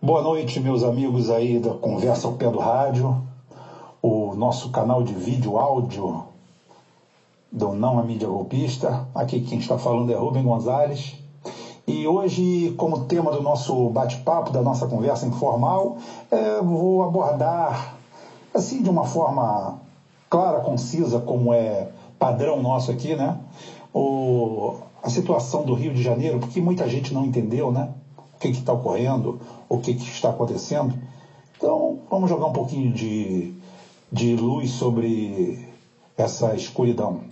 Boa 0.00 0.22
noite, 0.22 0.58
meus 0.58 0.82
amigos 0.82 1.28
aí 1.28 1.58
da 1.58 1.74
Conversa 1.74 2.28
ao 2.28 2.32
Pé 2.32 2.50
do 2.50 2.58
Rádio, 2.58 3.22
o 4.00 4.34
nosso 4.34 4.70
canal 4.70 5.02
de 5.02 5.12
vídeo 5.12 5.58
áudio 5.58 6.24
do 7.52 7.74
Não 7.74 7.98
a 7.98 8.02
Mídia 8.02 8.26
Golpista. 8.26 9.06
Aqui 9.14 9.42
quem 9.42 9.58
está 9.58 9.76
falando 9.76 10.10
é 10.10 10.16
Rubem 10.16 10.44
Gonzalez. 10.44 11.14
E 11.86 12.06
hoje, 12.06 12.72
como 12.78 13.04
tema 13.04 13.30
do 13.30 13.42
nosso 13.42 13.90
bate-papo, 13.90 14.50
da 14.50 14.62
nossa 14.62 14.86
conversa 14.86 15.26
informal, 15.26 15.98
é, 16.30 16.62
vou 16.62 17.02
abordar, 17.02 17.96
assim, 18.54 18.82
de 18.82 18.88
uma 18.88 19.04
forma 19.04 19.78
clara, 20.32 20.60
concisa, 20.60 21.20
como 21.20 21.52
é 21.52 21.88
padrão 22.18 22.62
nosso 22.62 22.90
aqui, 22.90 23.14
né? 23.14 23.38
O, 23.92 24.76
a 25.02 25.10
situação 25.10 25.62
do 25.62 25.74
Rio 25.74 25.92
de 25.92 26.02
Janeiro, 26.02 26.38
porque 26.38 26.58
muita 26.58 26.88
gente 26.88 27.12
não 27.12 27.26
entendeu, 27.26 27.70
né? 27.70 27.90
O 28.34 28.38
que 28.38 28.48
está 28.48 28.72
ocorrendo, 28.72 29.38
o 29.68 29.76
que, 29.76 29.92
que 29.92 30.04
está 30.04 30.30
acontecendo. 30.30 30.94
Então, 31.54 31.98
vamos 32.08 32.30
jogar 32.30 32.46
um 32.46 32.52
pouquinho 32.52 32.94
de, 32.94 33.52
de 34.10 34.34
luz 34.34 34.70
sobre 34.70 35.68
essa 36.16 36.54
escuridão. 36.54 37.24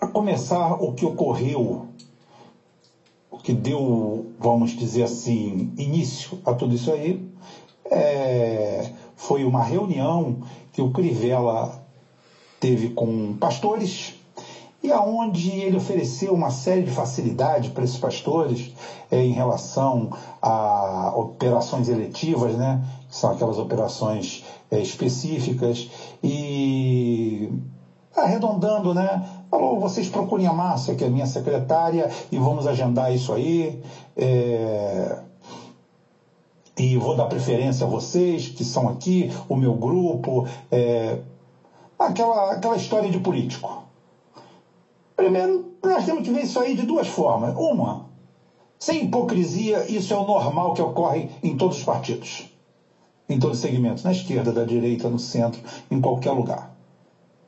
A 0.00 0.06
começar, 0.06 0.72
o 0.82 0.94
que 0.94 1.04
ocorreu, 1.04 1.86
o 3.30 3.36
que 3.36 3.52
deu, 3.52 4.32
vamos 4.38 4.70
dizer 4.70 5.02
assim, 5.02 5.70
início 5.76 6.38
a 6.46 6.54
tudo 6.54 6.74
isso 6.74 6.90
aí, 6.90 7.22
é, 7.90 8.90
foi 9.16 9.44
uma 9.44 9.62
reunião 9.62 10.36
que 10.72 10.82
o 10.82 10.90
Crivella 10.90 11.70
teve 12.60 12.88
com 12.88 13.34
pastores 13.38 14.14
e 14.84 14.92
aonde 14.92 15.50
ele 15.50 15.78
ofereceu 15.78 16.34
uma 16.34 16.50
série 16.50 16.82
de 16.82 16.90
facilidades 16.90 17.70
para 17.70 17.84
esses 17.84 17.96
pastores 17.96 18.70
é, 19.10 19.22
em 19.22 19.32
relação 19.32 20.10
a 20.42 21.10
operações 21.14 21.88
eletivas, 21.88 22.54
né, 22.54 22.82
que 23.08 23.16
são 23.16 23.30
aquelas 23.30 23.56
operações 23.56 24.44
é, 24.70 24.78
específicas, 24.78 25.88
e 26.22 27.48
arredondando, 28.14 28.92
né, 28.92 29.22
falou, 29.50 29.78
vocês 29.78 30.06
procurem 30.06 30.46
a 30.46 30.52
Márcia, 30.52 30.94
que 30.94 31.02
é 31.02 31.08
minha 31.08 31.24
secretária, 31.24 32.10
e 32.30 32.36
vamos 32.36 32.66
agendar 32.66 33.10
isso 33.10 33.32
aí, 33.32 33.80
é, 34.14 35.16
e 36.92 36.96
vou 36.98 37.16
dar 37.16 37.26
preferência 37.26 37.86
a 37.86 37.88
vocês, 37.88 38.48
que 38.48 38.62
são 38.62 38.88
aqui, 38.88 39.30
o 39.48 39.56
meu 39.56 39.72
grupo, 39.74 40.46
é, 40.70 41.18
aquela, 41.98 42.52
aquela 42.52 42.76
história 42.76 43.10
de 43.10 43.18
político. 43.18 43.82
Primeiro, 45.16 45.72
nós 45.82 46.04
temos 46.04 46.22
que 46.22 46.30
ver 46.30 46.42
isso 46.42 46.60
aí 46.60 46.74
de 46.74 46.84
duas 46.84 47.06
formas. 47.06 47.54
Uma, 47.56 48.06
sem 48.78 49.04
hipocrisia, 49.04 49.90
isso 49.90 50.12
é 50.12 50.16
o 50.16 50.24
normal 50.24 50.74
que 50.74 50.82
ocorre 50.82 51.28
em 51.42 51.56
todos 51.56 51.78
os 51.78 51.84
partidos, 51.84 52.50
em 53.28 53.38
todos 53.38 53.56
os 53.56 53.62
segmentos, 53.62 54.04
na 54.04 54.10
esquerda, 54.10 54.52
da 54.52 54.64
direita, 54.64 55.08
no 55.08 55.18
centro, 55.18 55.62
em 55.90 55.98
qualquer 55.98 56.32
lugar. 56.32 56.70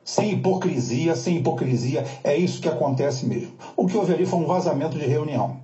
Sem 0.03 0.31
hipocrisia, 0.31 1.13
sem 1.13 1.35
hipocrisia, 1.35 2.03
é 2.23 2.35
isso 2.35 2.61
que 2.61 2.67
acontece 2.67 3.25
mesmo. 3.25 3.53
O 3.75 3.85
que 3.85 3.95
houve 3.97 4.13
ali 4.13 4.25
foi 4.25 4.39
um 4.39 4.47
vazamento 4.47 4.97
de 4.97 5.05
reunião. 5.05 5.57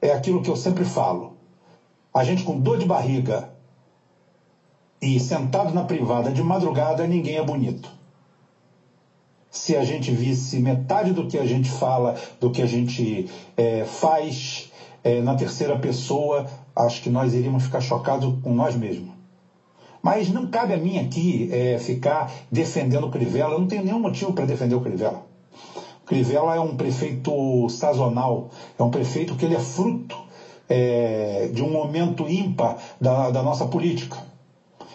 É 0.00 0.10
aquilo 0.12 0.42
que 0.42 0.50
eu 0.50 0.56
sempre 0.56 0.84
falo. 0.84 1.31
A 2.14 2.24
gente 2.24 2.44
com 2.44 2.58
dor 2.58 2.78
de 2.78 2.86
barriga 2.86 3.50
e 5.00 5.18
sentado 5.18 5.72
na 5.72 5.82
privada 5.82 6.30
de 6.30 6.42
madrugada, 6.42 7.06
ninguém 7.06 7.36
é 7.36 7.42
bonito 7.42 8.02
se 9.52 9.76
a 9.76 9.84
gente 9.84 10.10
visse 10.10 10.58
metade 10.58 11.12
do 11.12 11.26
que 11.26 11.36
a 11.36 11.44
gente 11.44 11.70
fala, 11.70 12.16
do 12.40 12.50
que 12.50 12.62
a 12.62 12.66
gente 12.66 13.28
é, 13.54 13.84
faz 13.84 14.70
é, 15.04 15.20
na 15.20 15.34
terceira 15.34 15.76
pessoa, 15.76 16.46
acho 16.74 17.02
que 17.02 17.10
nós 17.10 17.34
iríamos 17.34 17.62
ficar 17.62 17.80
chocados 17.80 18.34
com 18.42 18.54
nós 18.54 18.74
mesmos. 18.74 19.10
Mas 20.02 20.30
não 20.30 20.46
cabe 20.46 20.72
a 20.72 20.78
mim 20.78 20.98
aqui 20.98 21.48
é, 21.52 21.76
ficar 21.76 22.32
defendendo 22.50 23.04
o 23.04 23.10
Crivella, 23.10 23.52
eu 23.52 23.60
não 23.60 23.66
tenho 23.66 23.82
nenhum 23.82 24.00
motivo 24.00 24.32
para 24.32 24.46
defender 24.46 24.74
o 24.74 24.80
Crivella. 24.80 25.22
O 26.02 26.06
Crivella 26.06 26.54
é 26.56 26.60
um 26.60 26.74
prefeito 26.74 27.68
sazonal, 27.68 28.48
é 28.78 28.82
um 28.82 28.90
prefeito 28.90 29.36
que 29.36 29.44
ele 29.44 29.54
é 29.54 29.60
fruto 29.60 30.16
é, 30.74 31.50
de 31.52 31.62
um 31.62 31.70
momento 31.70 32.26
ímpar 32.26 32.78
da, 32.98 33.28
da 33.30 33.42
nossa 33.42 33.66
política. 33.66 34.16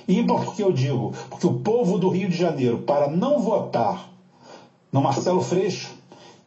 Ímpar 0.07 0.43
porque 0.43 0.63
eu 0.63 0.71
digo, 0.71 1.13
porque 1.29 1.45
o 1.45 1.59
povo 1.59 1.99
do 1.99 2.09
Rio 2.09 2.27
de 2.27 2.35
Janeiro, 2.35 2.79
para 2.79 3.07
não 3.07 3.39
votar 3.39 4.09
no 4.91 5.03
Marcelo 5.03 5.39
Freixo, 5.39 5.93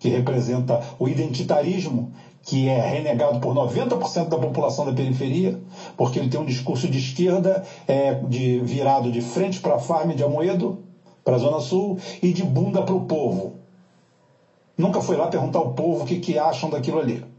que 0.01 0.09
representa 0.09 0.81
o 0.99 1.07
identitarismo, 1.07 2.11
que 2.43 2.67
é 2.67 2.85
renegado 2.85 3.39
por 3.39 3.55
90% 3.55 4.29
da 4.29 4.37
população 4.39 4.85
da 4.85 4.93
periferia, 4.93 5.61
porque 5.97 6.19
ele 6.19 6.29
tem 6.29 6.41
um 6.41 6.45
discurso 6.45 6.89
de 6.89 6.99
esquerda 6.99 7.63
é, 7.87 8.15
de, 8.15 8.59
virado 8.61 9.13
de 9.13 9.21
frente 9.21 9.61
para 9.61 9.77
a 9.77 9.79
farm 9.79 10.11
de 10.11 10.25
Amoedo, 10.25 10.83
para 11.23 11.37
a 11.37 11.39
Zona 11.39 11.61
Sul, 11.61 11.99
e 12.21 12.33
de 12.33 12.43
bunda 12.43 12.83
para 12.83 12.95
o 12.95 13.03
povo. 13.03 13.53
Nunca 14.77 15.01
foi 15.01 15.15
lá 15.15 15.29
perguntar 15.29 15.61
ao 15.61 15.73
povo 15.73 16.03
o 16.03 16.07
que, 16.07 16.19
que 16.19 16.37
acham 16.37 16.69
daquilo 16.69 16.99
ali. 16.99 17.30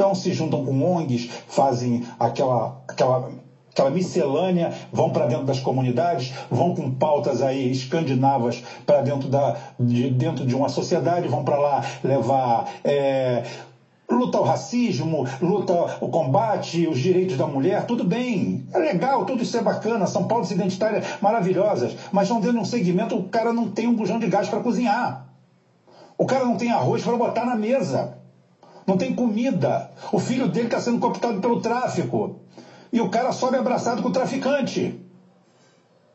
Então 0.00 0.14
se 0.14 0.32
juntam 0.32 0.64
com 0.64 0.96
ONGs, 0.96 1.28
fazem 1.46 2.02
aquela, 2.18 2.80
aquela 2.88 3.28
aquela 3.70 3.90
miscelânea, 3.90 4.72
vão 4.90 5.10
para 5.10 5.26
dentro 5.26 5.44
das 5.44 5.60
comunidades, 5.60 6.32
vão 6.50 6.74
com 6.74 6.90
pautas 6.90 7.42
aí 7.42 7.70
escandinavas 7.70 8.64
para 8.86 9.02
dentro, 9.02 9.28
da, 9.28 9.58
de, 9.78 10.08
dentro 10.08 10.46
de 10.46 10.56
uma 10.56 10.70
sociedade, 10.70 11.28
vão 11.28 11.44
para 11.44 11.58
lá 11.58 11.84
levar 12.02 12.66
é, 12.82 13.42
luta 14.10 14.38
ao 14.38 14.44
racismo, 14.44 15.26
luta 15.38 15.98
o 16.00 16.08
combate, 16.08 16.86
os 16.86 16.98
direitos 16.98 17.36
da 17.36 17.46
mulher, 17.46 17.84
tudo 17.84 18.02
bem, 18.02 18.64
é 18.72 18.78
legal, 18.78 19.26
tudo 19.26 19.42
isso 19.42 19.58
é 19.58 19.62
bacana, 19.62 20.06
são 20.06 20.26
pautas 20.26 20.50
identitárias 20.50 21.04
maravilhosas, 21.20 21.94
mas 22.10 22.26
não 22.30 22.40
dentro 22.40 22.56
de 22.56 22.62
um 22.62 22.64
segmento 22.64 23.18
o 23.18 23.24
cara 23.24 23.52
não 23.52 23.68
tem 23.68 23.86
um 23.86 23.94
bujão 23.94 24.18
de 24.18 24.28
gás 24.28 24.48
para 24.48 24.60
cozinhar. 24.60 25.26
O 26.16 26.24
cara 26.24 26.46
não 26.46 26.56
tem 26.56 26.72
arroz 26.72 27.02
para 27.02 27.16
botar 27.18 27.44
na 27.44 27.54
mesa. 27.54 28.18
Não 28.90 28.96
tem 28.96 29.14
comida. 29.14 29.88
O 30.10 30.18
filho 30.18 30.48
dele 30.48 30.66
está 30.66 30.80
sendo 30.80 30.98
cooptado 30.98 31.38
pelo 31.38 31.60
tráfico 31.60 32.40
e 32.92 33.00
o 33.00 33.08
cara 33.08 33.30
sobe 33.30 33.56
abraçado 33.56 34.02
com 34.02 34.08
o 34.08 34.12
traficante. 34.12 35.00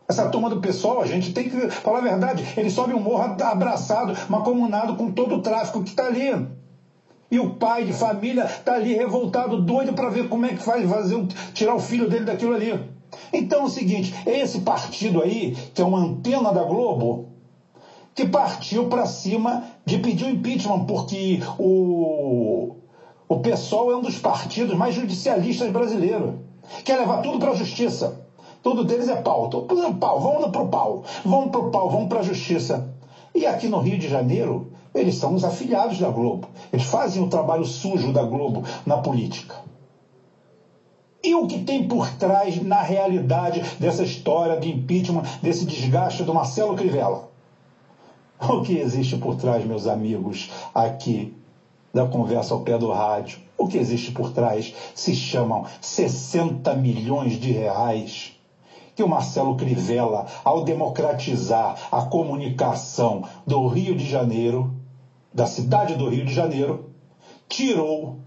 Essa 0.05 0.27
turma 0.27 0.49
do 0.49 0.59
pessoal, 0.59 1.01
a 1.01 1.05
gente 1.05 1.31
tem 1.31 1.49
que 1.49 1.69
falar 1.69 1.99
a 1.99 2.01
verdade, 2.01 2.45
ele 2.57 2.69
sobe 2.69 2.93
um 2.93 2.99
morro 2.99 3.41
abraçado, 3.41 4.13
macomunado 4.27 4.97
com 4.97 5.09
todo 5.09 5.35
o 5.35 5.41
tráfico 5.41 5.83
que 5.83 5.91
está 5.91 6.07
ali. 6.07 6.49
E 7.31 7.39
o 7.39 7.51
pai 7.51 7.85
de 7.85 7.93
família 7.93 8.43
está 8.43 8.73
ali 8.73 8.93
revoltado, 8.93 9.61
doido 9.61 9.93
para 9.93 10.09
ver 10.09 10.27
como 10.27 10.45
é 10.45 10.49
que 10.49 10.61
faz 10.61 10.87
fazer, 10.89 11.25
tirar 11.53 11.75
o 11.75 11.79
filho 11.79 12.09
dele 12.09 12.25
daquilo 12.25 12.53
ali. 12.53 12.77
Então 13.31 13.61
é 13.61 13.65
o 13.67 13.69
seguinte, 13.69 14.13
esse 14.25 14.59
partido 14.59 15.21
aí, 15.21 15.55
que 15.73 15.81
é 15.81 15.85
uma 15.85 15.99
antena 15.99 16.51
da 16.51 16.63
Globo, 16.63 17.34
que 18.15 18.25
partiu 18.25 18.87
para 18.87 19.05
cima 19.05 19.63
de 19.85 19.97
pedir 19.97 20.25
o 20.25 20.29
impeachment, 20.29 20.85
porque 20.85 21.41
o, 21.59 22.77
o 23.27 23.39
PSOL 23.41 23.91
é 23.91 23.97
um 23.97 24.01
dos 24.01 24.17
partidos 24.17 24.73
mais 24.73 24.95
judicialistas 24.95 25.69
brasileiros. 25.69 26.35
Quer 26.85 26.97
levar 26.97 27.21
tudo 27.21 27.37
para 27.37 27.51
a 27.51 27.55
justiça. 27.55 28.25
Tudo 28.63 28.85
deles 28.85 29.09
é 29.09 29.17
pau. 29.17 29.49
Tudo 29.49 29.83
é 29.83 29.91
pau. 29.91 30.19
Vamos 30.21 30.49
para 30.49 30.61
o 30.61 30.67
pau. 30.69 31.03
Vamos 31.25 31.51
para 31.51 31.59
o 31.59 31.69
pau. 31.69 31.89
Vamos 31.89 32.07
para 32.07 32.19
a 32.19 32.23
justiça. 32.23 32.89
E 33.35 33.45
aqui 33.45 33.67
no 33.67 33.79
Rio 33.79 33.99
de 33.99 34.07
Janeiro, 34.07 34.71
eles 34.93 35.15
são 35.15 35.35
os 35.35 35.43
afiliados 35.43 35.99
da 35.99 36.09
Globo. 36.09 36.47
Eles 36.71 36.85
fazem 36.85 37.21
o 37.21 37.27
trabalho 37.27 37.65
sujo 37.65 38.13
da 38.13 38.23
Globo 38.23 38.63
na 38.85 38.97
política. 38.97 39.55
E 41.21 41.35
o 41.35 41.45
que 41.47 41.59
tem 41.59 41.85
por 41.85 42.09
trás, 42.11 42.63
na 42.63 42.81
realidade, 42.81 43.61
dessa 43.77 44.03
história 44.03 44.57
de 44.57 44.71
impeachment, 44.71 45.23
desse 45.41 45.65
desgaste 45.65 46.23
do 46.23 46.33
Marcelo 46.33 46.75
Crivella? 46.75 47.34
O 48.49 48.61
que 48.61 48.77
existe 48.77 49.15
por 49.15 49.35
trás, 49.35 49.65
meus 49.65 49.87
amigos, 49.87 50.49
aqui 50.73 51.33
da 51.93 52.05
conversa 52.05 52.53
ao 52.53 52.61
pé 52.61 52.77
do 52.77 52.91
rádio? 52.91 53.39
O 53.57 53.67
que 53.67 53.77
existe 53.77 54.11
por 54.11 54.31
trás 54.31 54.73
se 54.93 55.15
chamam 55.15 55.65
60 55.79 56.75
milhões 56.75 57.39
de 57.39 57.51
reais 57.51 58.33
que 58.93 59.03
o 59.03 59.07
Marcelo 59.07 59.55
Crivella, 59.55 60.25
ao 60.43 60.63
democratizar 60.63 61.75
a 61.91 62.03
comunicação 62.03 63.23
do 63.45 63.67
Rio 63.67 63.95
de 63.95 64.07
Janeiro, 64.07 64.73
da 65.33 65.45
cidade 65.45 65.95
do 65.95 66.07
Rio 66.07 66.25
de 66.25 66.33
Janeiro, 66.33 66.91
tirou 67.47 68.17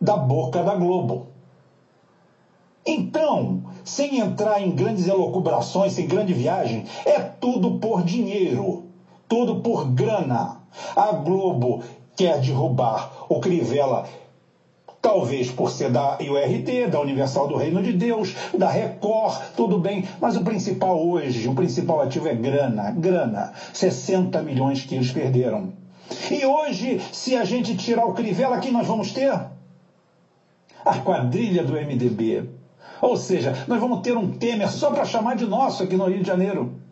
da 0.00 0.16
boca 0.16 0.62
da 0.62 0.74
Globo. 0.74 1.28
Então, 2.84 3.62
sem 3.84 4.18
entrar 4.18 4.60
em 4.60 4.74
grandes 4.74 5.06
elucubrações, 5.06 5.92
sem 5.92 6.06
grande 6.06 6.34
viagem, 6.34 6.84
é 7.06 7.18
tudo 7.20 7.78
por 7.78 8.02
dinheiro, 8.02 8.91
tudo 9.32 9.62
por 9.62 9.88
grana. 9.92 10.60
A 10.94 11.10
Globo 11.12 11.82
quer 12.14 12.38
derrubar 12.38 13.24
o 13.30 13.40
Crivella 13.40 14.04
Talvez 15.00 15.50
por 15.50 15.70
ser 15.70 15.90
da 15.90 16.18
IURD, 16.20 16.86
da 16.88 17.00
Universal 17.00 17.48
do 17.48 17.56
Reino 17.56 17.82
de 17.82 17.92
Deus, 17.92 18.36
da 18.56 18.70
Record, 18.70 19.36
tudo 19.56 19.76
bem, 19.76 20.04
mas 20.20 20.36
o 20.36 20.44
principal 20.44 21.04
hoje, 21.04 21.48
o 21.48 21.54
principal 21.54 22.02
ativo 22.02 22.28
é 22.28 22.34
grana, 22.34 22.92
grana. 22.92 23.52
60 23.72 24.40
milhões 24.42 24.84
que 24.84 24.94
eles 24.94 25.10
perderam. 25.10 25.72
E 26.30 26.44
hoje, 26.44 27.00
se 27.10 27.34
a 27.34 27.42
gente 27.42 27.74
tirar 27.74 28.04
o 28.04 28.12
Crivella, 28.12 28.58
quem 28.58 28.70
nós 28.70 28.86
vamos 28.86 29.10
ter? 29.10 29.32
A 30.84 30.98
quadrilha 30.98 31.64
do 31.64 31.72
MDB. 31.72 32.48
Ou 33.00 33.16
seja, 33.16 33.64
nós 33.66 33.80
vamos 33.80 34.02
ter 34.02 34.16
um 34.16 34.30
Temer 34.30 34.70
só 34.70 34.90
para 34.90 35.04
chamar 35.04 35.34
de 35.34 35.46
nosso 35.46 35.82
aqui 35.82 35.96
no 35.96 36.06
Rio 36.06 36.20
de 36.20 36.28
Janeiro. 36.28 36.82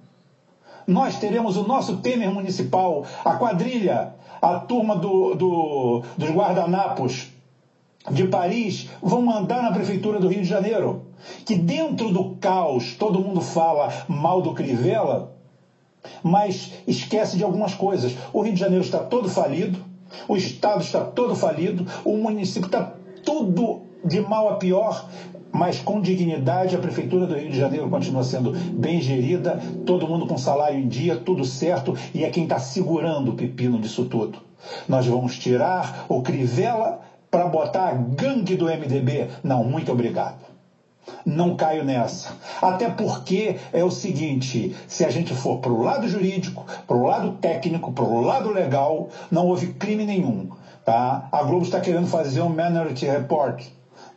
Nós 0.87 1.19
teremos 1.19 1.57
o 1.57 1.67
nosso 1.67 1.99
Temer 1.99 2.31
municipal, 2.31 3.05
a 3.25 3.35
quadrilha, 3.35 4.15
a 4.41 4.59
turma 4.59 4.97
do, 4.97 5.35
do, 5.35 6.03
dos 6.17 6.31
guardanapos 6.31 7.29
de 8.11 8.27
Paris 8.27 8.89
vão 9.03 9.23
mandar 9.23 9.63
na 9.63 9.73
prefeitura 9.73 10.19
do 10.19 10.29
Rio 10.29 10.43
de 10.43 10.49
Janeiro. 10.49 11.07
Que 11.45 11.55
dentro 11.55 12.11
do 12.11 12.37
caos 12.37 12.95
todo 12.95 13.21
mundo 13.21 13.43
fala 13.43 13.93
mal 14.09 14.41
do 14.41 14.55
Crivella, 14.55 15.33
mas 16.23 16.73
esquece 16.87 17.37
de 17.37 17.45
algumas 17.45 17.75
coisas. 17.75 18.17
O 18.33 18.41
Rio 18.41 18.55
de 18.55 18.61
Janeiro 18.61 18.83
está 18.83 18.99
todo 18.99 19.29
falido, 19.29 19.79
o 20.27 20.37
Estado 20.37 20.81
está 20.81 21.05
todo 21.05 21.37
falido, 21.37 21.87
o 22.05 22.17
município 22.17 22.67
está 22.67 22.95
tudo 23.23 23.83
de 24.03 24.21
mal 24.21 24.49
a 24.49 24.55
pior, 24.55 25.07
mas 25.53 25.81
com 25.81 26.01
dignidade 26.01 26.77
a 26.77 26.79
Prefeitura 26.79 27.27
do 27.27 27.35
Rio 27.35 27.51
de 27.51 27.59
Janeiro 27.59 27.89
continua 27.89 28.23
sendo 28.23 28.53
bem 28.53 29.01
gerida, 29.01 29.61
todo 29.85 30.07
mundo 30.07 30.27
com 30.27 30.39
salário 30.39 30.79
em 30.79 30.89
dia, 30.89 31.17
tudo 31.17 31.45
certo, 31.45 31.97
e 32.15 32.25
é 32.25 32.31
quem 32.31 32.45
está 32.45 32.59
segurando 32.59 33.33
o 33.33 33.35
pepino 33.35 33.79
disso 33.79 34.05
tudo. 34.05 34.39
Nós 34.89 35.07
vamos 35.07 35.39
tirar 35.39 36.07
o 36.09 36.23
Crivella 36.23 37.01
para 37.31 37.47
botar 37.47 37.89
a 37.89 37.93
gangue 37.93 38.57
do 38.57 38.67
MDB? 38.67 39.29
Não, 39.43 39.65
muito 39.65 39.93
obrigado. 39.93 40.51
Não 41.25 41.57
caio 41.57 41.85
nessa. 41.85 42.35
Até 42.61 42.89
porque 42.89 43.57
é 43.73 43.83
o 43.83 43.91
seguinte: 43.91 44.75
se 44.87 45.05
a 45.05 45.11
gente 45.11 45.35
for 45.35 45.59
para 45.59 45.73
o 45.73 45.83
lado 45.83 46.09
jurídico, 46.09 46.65
para 46.87 46.97
o 46.97 47.07
lado 47.07 47.33
técnico, 47.41 47.93
para 47.93 48.05
o 48.05 48.21
lado 48.21 48.51
legal, 48.51 49.09
não 49.31 49.47
houve 49.47 49.69
crime 49.75 50.05
nenhum. 50.05 50.51
Tá? 50.85 51.29
A 51.33 51.43
Globo 51.43 51.65
está 51.65 51.81
querendo 51.81 52.07
fazer 52.07 52.41
um 52.43 52.49
Minority 52.49 53.07
Report. 53.07 53.65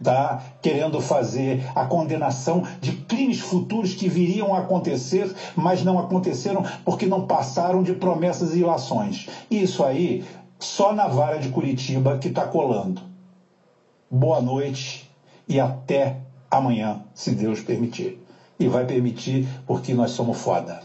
Tá? 0.02 0.42
querendo 0.62 1.00
fazer 1.00 1.64
a 1.76 1.86
condenação 1.86 2.64
de 2.82 2.94
crimes 2.94 3.40
futuros 3.40 3.94
que 3.94 4.08
viriam 4.08 4.54
a 4.54 4.60
acontecer, 4.60 5.34
mas 5.56 5.84
não 5.84 6.00
aconteceram 6.00 6.64
porque 6.84 7.06
não 7.06 7.26
passaram 7.26 7.84
de 7.84 7.94
promessas 7.94 8.54
e 8.54 8.60
ilações. 8.60 9.28
Isso 9.50 9.84
aí 9.84 10.26
só 10.60 10.94
na 10.94 11.08
vara 11.08 11.38
de 11.38 11.50
Curitiba 11.50 12.18
que 12.18 12.30
está 12.30 12.46
colando. 12.46 13.02
Boa 14.10 14.42
noite 14.42 15.10
e 15.48 15.60
até 15.60 16.18
amanhã, 16.50 17.02
se 17.14 17.32
Deus 17.32 17.60
permitir. 17.62 18.20
E 18.60 18.68
vai 18.68 18.86
permitir 18.86 19.48
porque 19.66 19.94
nós 19.94 20.12
somos 20.12 20.38
foda. 20.38 20.82